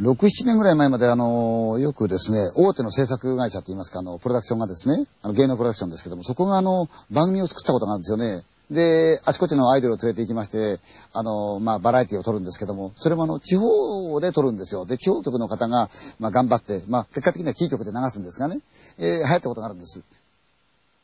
[0.00, 8.42] 6、7年ぐらい前まで、あの、よくですね、大手の制作会社って言いますか、あの、プロダクションがですね、あの、芸能プロダクションですけども、そこがあの、番組を作ったことがあるんですよね。
[8.72, 10.80] で、あちこちのアイドルを連れて行きまして、
[11.12, 14.84] あの、まあ、バラエティを撮るんですけども、それもあの、地方で撮るんですよ。
[14.84, 18.60] で、地方局の方が、まあ、頑張って、まあ、結果的にはキー局で流すんですがね、
[18.98, 20.02] えー、流行ったことがあるんです。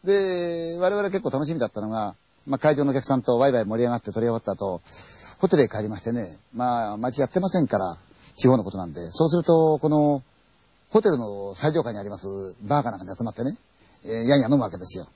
[0.03, 4.81] で、我々結構楽しみだったのが、まあ、会場のお客さんとワイワイ盛り上がって撮り終わった後、
[5.39, 7.99] ホテルへ帰りましてね、まあ、街やってませんから、
[8.40, 10.22] 地方のことなんで、そうすると、この、
[10.90, 12.26] ホテルの最上階にあります
[12.62, 13.57] バーかなんかに集まってね、
[14.04, 15.07] えー、やんや飲むわけですよ。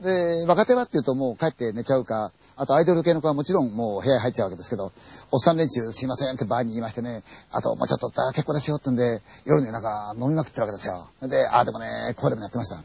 [0.00, 4.92] で、若手はっていうともう帰って寝ちゃうか、あとアイドル系の子はもちろんもう部屋に入っちゃうわけですけど、
[5.30, 11.10] おっさん連中すいませんってバーに言いましてね、あともうちょっとったら結構ですよってんで、夜になんか飲みまくってるわけですよ。
[11.28, 11.86] で、ああでもね、
[12.16, 12.82] こうでもやってました。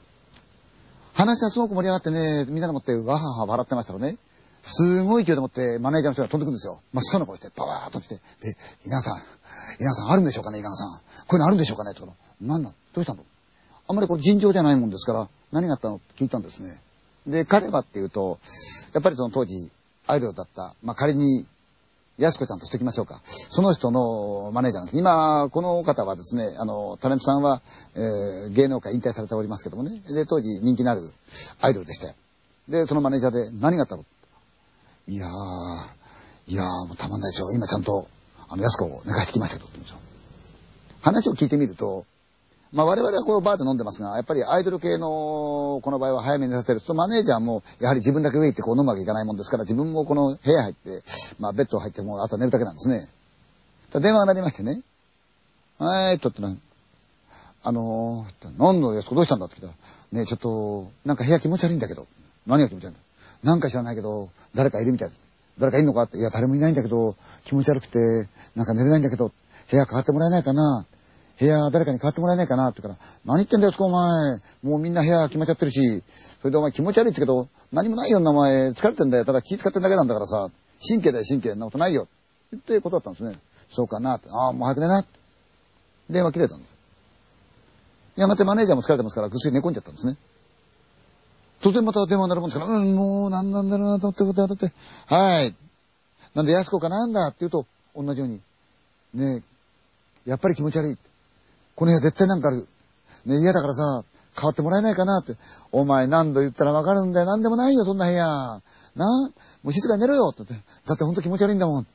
[1.13, 4.17] 話はすごく盛り上がってね、みんなでもってわはは笑ってましたらね、
[4.61, 6.81] すごい勢いでもってマネージャーの人が飛んでくるんですよ。
[6.93, 9.21] 真っ青な声して、パワーっと来て、で、稲さん、
[9.79, 10.99] 稲さんあるんでしょうかね、稲さん。
[10.99, 13.23] こういうのあるんでしょうかねとか、なんだどうしたの？
[13.87, 16.79] あんまりこれ尋常じゃないもんですから、何があったのって聞いたんですね。
[17.25, 18.39] で、彼はっていうと、
[18.93, 19.71] やっぱりその当時、
[20.07, 21.45] アイドルだった、まあ仮に、
[22.17, 23.21] 安子ちゃんとしておきましょうか。
[23.23, 24.97] その人のマネージャーなんです。
[24.97, 27.61] 今、この方はですね、あの、タレントさんは、
[27.93, 30.01] えー、芸能界引退されておりますけどもね。
[30.07, 31.13] で、当時人気のある
[31.61, 32.15] アイドルでして。
[32.67, 34.03] で、そのマネージャーで何があったの？
[35.07, 37.51] いやー、いやー、もうたまんないでしょ。
[37.51, 38.07] 今ちゃんと、
[38.49, 39.69] あの、安子を寝かしてきましたけど、
[41.01, 42.05] 話を聞いてみると、
[42.73, 46.81] まあ我々はこうバーで飲んでますが、やっぱりアイドル系の、この場合は早めに寝させる。
[46.81, 51.01] と、マネージャーも、やはり自分だけ上行ってこう飲むわけいかないもんですから、自分もこの部屋入って、
[51.39, 53.07] まあベッド入ってもうあとは寝るだけなんですね。
[53.93, 54.81] 電話が鳴りましてね、
[55.79, 56.53] はい、とってな、
[57.63, 59.73] あのー、何の安子どうしたんだって聞いたら、
[60.11, 62.05] ねちょっと、なんか部屋気持ち悪いんだけど、
[62.45, 62.99] 何が気持ち悪いんだ？
[63.43, 65.09] なんか知らないけど、誰かいるみたい。
[65.59, 67.99] 誰かいるのかって、いや、誰もいないんだけど、気持ち悪くて、
[68.55, 69.31] なんか寝れないんだけど、
[69.69, 70.85] 部屋変わってもらえないかな。
[71.39, 74.39] 部屋誰かに変わってもらえないかなって言うから、何言ってんだよ、そこお前。
[74.63, 76.03] もうみんな部屋決まっちゃってるし、
[76.41, 78.69] それでお前気持ち悪いってけど、何もないよ、お前。
[78.69, 79.25] 疲れてんだよ。
[79.25, 80.49] ただ気使ってるだけなんだからさ、
[80.87, 81.53] 神経だよ、神経。
[81.53, 82.07] んなことないよ。
[82.55, 83.35] ってことだったんですね。
[83.69, 84.29] そうかなって。
[84.31, 85.05] ああ、もう早く寝な。
[86.09, 86.71] 電話切れたんです。
[88.15, 90.17] やがてマネージャーも疲れてますから、ぐっすり寝込んじゃったんですね。
[91.67, 94.71] 突然また電話になるもんですから、うん、もう何なんだろうなと思ってことやって、
[95.13, 95.53] はい。
[96.33, 98.41] なんで安子かなんだって言うと、同じように、
[99.13, 99.43] ね
[100.25, 100.97] えやっぱり気持ち悪い。
[101.75, 102.67] この部屋絶対なんかある。
[103.25, 104.05] ねえ嫌だからさ、
[104.39, 105.33] 変わってもらえないかなって。
[105.73, 107.25] お前何度言ったらわかるんだよ。
[107.25, 108.23] 何でもないよ、そんな部屋。
[108.23, 108.61] な
[109.05, 109.31] あも
[109.65, 110.53] う静かに寝ろよってって。
[110.85, 111.87] だってほんと気持ち悪いんだもん。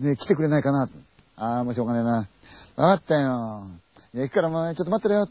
[0.00, 0.98] ねえ来てくれないかなって。
[1.36, 2.12] ああ、もうしょうがねえな。
[2.12, 2.26] わ
[2.76, 3.64] かったよ。
[4.12, 5.28] ね駅からお前ちょっと待ってろよ。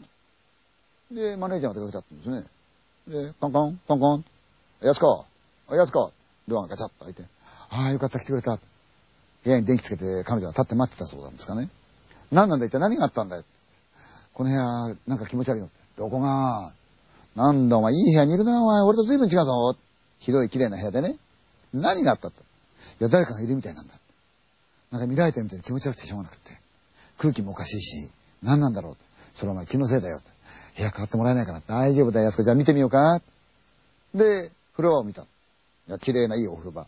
[1.12, 2.59] で、マネージャーが出かけたんですね。
[3.08, 4.24] で、コンコン、コンコン。
[4.82, 5.24] やすこ、
[5.70, 6.12] やすこ。
[6.48, 7.22] ドアがガチャッと開いて。
[7.70, 8.58] ああ、よかった、来てくれた。
[9.44, 11.68] 部屋に電気つけて彼女は立って待ってたそうなんですかね。
[12.30, 13.44] 何なんだ一体何があったんだよ。
[14.34, 15.70] この部屋、なんか気持ち悪いの。
[15.96, 16.72] どこが？
[17.36, 18.82] なんだお前、いい部屋にいるな、お前。
[18.82, 19.76] 俺と随分違うぞ。
[20.18, 21.16] 広い綺麗な部屋でね。
[21.72, 22.42] 何があったと。
[22.42, 22.44] い
[23.00, 23.94] や、誰かがいるみたいなんだ。
[24.90, 26.52] なんか見られてるみたいで気持ち悪くてしょうがなくて。
[27.18, 28.10] 空気もおかしいし、
[28.42, 28.96] 何なんだろう。
[29.34, 30.20] それお前気のせいだよ。
[30.80, 31.60] 部屋変わってもらえないかな。
[31.66, 32.42] 大丈夫だよ、安子。
[32.42, 33.20] じゃあ見てみようか。
[34.14, 35.22] で、風呂場を見た。
[35.22, 35.26] い
[35.88, 36.86] や、綺麗ないいお風呂場。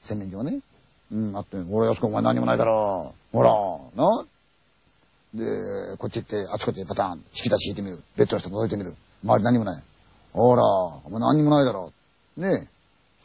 [0.00, 0.60] 洗面所がね。
[1.12, 3.36] うん、あって、俺、安子、お前何もないだろう。
[3.36, 3.50] ほら、
[4.04, 4.24] な。
[5.34, 8.02] で、こっち行って、あちこちパターン、敷き出し敷いてみる。
[8.16, 8.94] ベッドの人覗いてみる。
[9.24, 9.82] 周り何もない。
[10.32, 11.92] ほら、お前何もないだろ
[12.36, 12.40] う。
[12.40, 12.68] ねえ。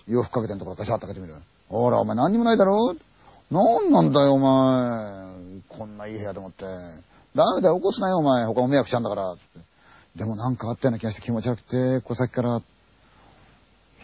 [0.07, 1.39] 洋服かけてんところガシャッと開けてみる。
[1.69, 3.53] ほら、お前何もないだろう。
[3.53, 5.61] なんなんだよ、お前。
[5.69, 6.65] こんないい部屋でもって。
[7.35, 8.45] ダメだよ、起こすなよ、お前。
[8.45, 9.35] 他も迷惑しちゃうんだから。
[10.15, 12.61] でもなんかあったような気がして気持ち悪くて、こう先から、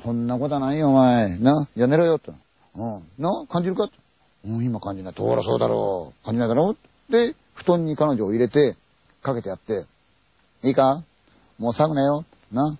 [0.04, 1.38] そんなことはないよ、お前。
[1.38, 2.32] な、やめろよ、って。
[2.76, 3.04] うん。
[3.18, 3.90] な、感じるか？
[4.46, 5.14] うん、今感じない。
[5.14, 6.26] ほら、そうだろう。
[6.26, 6.78] 感じないだろ
[7.10, 8.78] うで、布団に彼女を入れて、
[9.22, 9.86] かけてやって、
[10.64, 11.04] いいか？
[11.60, 12.24] もう騒ぐなよ。
[12.52, 12.78] な。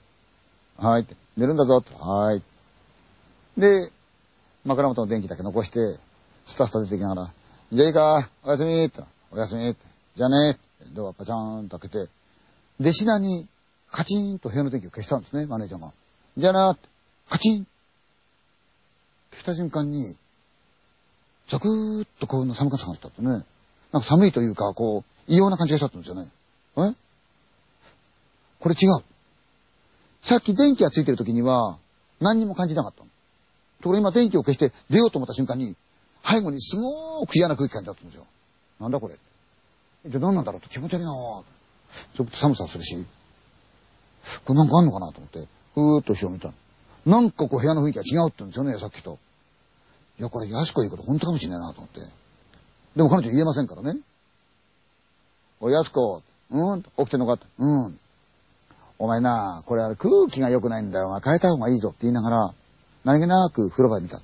[0.78, 1.08] はい。
[1.36, 1.84] 寝るんだぞ。
[2.00, 2.42] はい。
[3.58, 3.92] で、
[4.64, 5.80] 枕元の電気だけ残して、
[6.46, 7.32] スタスタ出てきながら、
[7.74, 8.30] じゃあいいか？
[8.46, 9.02] おやすみって。
[9.32, 9.86] おやすみって。
[10.16, 10.58] じゃあね。
[10.94, 12.10] ドアパチャーンと開けて、
[12.80, 13.48] 弟子なに
[13.92, 15.92] カチンと部屋の電気を消したんですね、マネージャーが。
[16.38, 16.88] じゃあなって、
[17.30, 17.66] カチン
[19.32, 20.16] 消した瞬間に、
[21.48, 23.30] ザクーッとこういうの寒かったってね。
[23.30, 26.28] なんか寒いというか、こう、異様な感じがしたんですよね。
[26.78, 26.94] え？
[28.60, 29.04] これ違う。
[30.22, 31.78] さっき電気がついてる時には、
[32.20, 33.10] 何にも感じなかったの。
[33.82, 35.76] ところ今電気を消して出ようと思った瞬間に、
[36.24, 38.26] 背後にすごーく嫌な空気感じだったんですよ。
[38.80, 39.16] なんだこれ。
[40.06, 41.44] じゃあ何なんだろうと気持ち悪いなぁ。
[42.14, 43.06] ちょっと寒さするし、
[44.46, 46.52] これなんかあんのかなと思って、ふーっと後ろ見た
[47.06, 49.18] なんかこう部屋の雰囲気が違うって言うんですよね、さっきと。
[50.20, 52.02] いや、これ安子言うこと本当かもしれないなと思って。
[52.96, 54.00] でも彼女言えませんからね。
[55.60, 58.00] おい、やすこ、うん起きてんのかってうん。
[59.00, 61.20] お前な、これ空気が良くないんだよ。
[61.24, 62.54] 変えた方がいいぞって言いながら、
[63.06, 64.20] 何気なく風呂場で見た。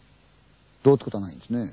[0.84, 1.72] どうってことはないんですね。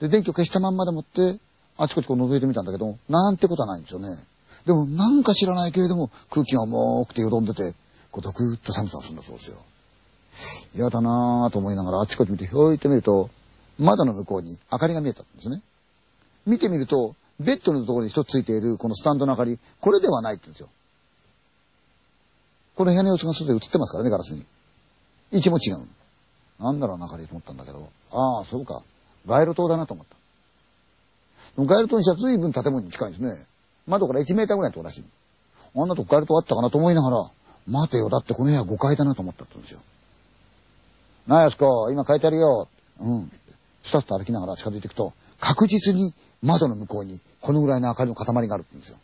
[0.00, 1.38] で、電気を消したまんまでもって、
[1.76, 4.16] あちこちこう覗いてみたんだけど、なんてことはないんですよね。
[4.66, 7.74] でも、なんか知らないけれども、空気が重くてよどんでて、
[8.10, 9.58] こう、ドクッと寒さがするんだそうですよ。
[10.74, 13.30] 嫌だなぁと思いながらあちこち見て、ひょいって見ると、
[13.78, 15.62] 窓の向こうに明かりが見えたんですね。
[16.46, 20.68] 見てみると、ベッドのところに一つついているこのスタンドの明かり、これではないって言うんですよ。
[22.74, 24.44] この部屋の様子が外で映ってますからね、ガラスに。
[25.32, 25.86] 位置も違う。
[26.62, 28.82] なんだろう、明かりと思ったんだけど、ああ、そうか。
[29.26, 30.16] 街路灯だなと思った。
[31.56, 33.46] でも街路灯にしては随分建物に近いんですね。
[33.88, 35.04] 窓から1メーターぐらいのとこらしい。
[35.74, 37.30] あんなとこ街路灯あったかなと思いながら、
[37.66, 39.80] 待てよ、だってこの部屋5階だなと思ったって言うんですよ。
[41.26, 42.68] なあ、やすこ、今書いてあるよ。
[43.00, 43.30] うん。
[43.82, 48.98] スタッと歩きながら近づいていくと、確実に窓の向こうにこのぐらいの明かりの塊があるって言うんですよ。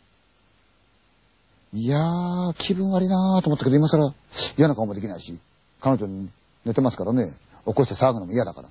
[1.73, 4.13] いやー、気分悪いなーと思ったけど、今更
[4.57, 5.37] 嫌な顔もできないし、
[5.81, 6.29] 彼女に
[6.65, 7.33] 寝てますからね、
[7.65, 8.69] 起こして騒ぐのも嫌だから。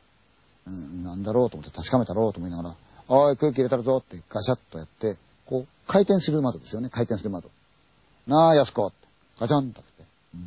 [0.66, 2.74] うん、なんだろうと思って確かめたろうと思いながら、
[3.08, 7.50] おい、空気入れたるぞってガシャッとやって、こう、回転する窓ですよね、回転する窓。
[8.26, 8.96] なあ、安子って、
[9.38, 10.04] ガチャンとって、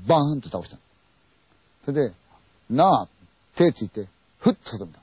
[0.07, 0.77] バーンって倒した。
[1.83, 2.13] それで、
[2.69, 3.07] なあ、
[3.55, 4.07] 手ついて、
[4.39, 4.99] ふっと外見た。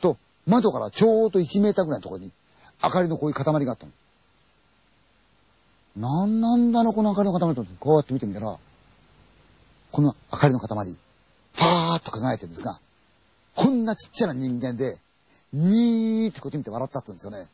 [0.00, 0.16] と、
[0.46, 2.32] 窓からちょうど1メーターぐらいのところに、
[2.82, 3.92] 明かりのこういう塊があったの。
[5.96, 7.64] なんなんだろ、この明かりの塊と。
[7.78, 8.56] こうやって見てみたら、
[9.92, 10.96] この明かりの塊、
[11.56, 12.80] パーッと輝いてるんですが、
[13.54, 14.98] こんなちっちゃな人間で、
[15.52, 17.48] にーってこっち見て笑ったって言うんですよね。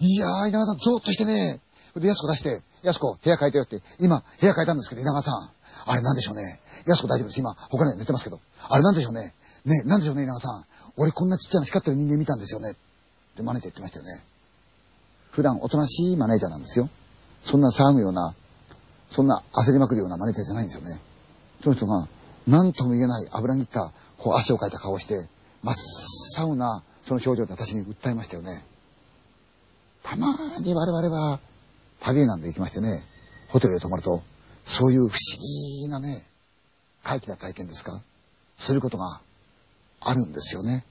[0.00, 1.60] いやー、稲川さん、ゾーッとしてね。
[1.94, 5.50] で、やすこ出して、やすこ、部屋変えたよって、今、部屋変えたんですけど、稲川さん、
[5.86, 6.60] あれなんでしょうね。
[6.86, 7.40] やすこ大丈夫です。
[7.40, 8.40] 今、他に寝てますけど。
[8.68, 9.34] あれなんでしょうね。
[9.64, 10.64] ね、なんでしょうね、稲川さん。
[10.96, 12.72] 俺こんなちっちゃな光ってる人間見たんですよね。
[12.72, 12.74] っ
[13.36, 14.22] て真似て言ってましたよね。
[15.30, 16.88] 普段おとなしいマネージャーなんですよ。
[17.42, 18.34] そんな騒ぐような、
[19.10, 21.00] そんな焦りまくるようなマネージャーじゃないんですよね。
[21.62, 22.08] その人が、
[22.46, 25.28] 何とも言えない油切った、こう汗をかいた顔をして、
[25.62, 28.64] 真っ青なその症状で私に訴えましたよね。
[30.04, 30.28] たま
[30.60, 31.40] に我々は
[32.00, 33.02] 旅なんで行きましてね、
[33.48, 34.22] ホテルへ泊まると、
[34.64, 35.40] そういう不思
[35.80, 36.22] 議なね、
[37.02, 38.00] 怪奇な体験ですか？
[38.56, 39.20] することが
[40.00, 40.84] あるんですよね。